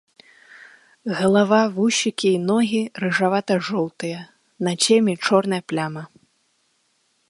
Галава, 1.19 1.59
вусікі 1.75 2.27
і 2.39 2.41
ногі 2.49 2.81
рыжавата-жоўтыя, 3.05 4.19
на 4.69 4.77
цемі 4.83 5.13
чорная 5.27 5.61
пляма. 5.73 6.03